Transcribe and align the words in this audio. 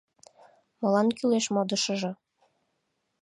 Молан 0.79 1.07
кӱлеш 1.17 1.45
модышыжо 1.55 2.11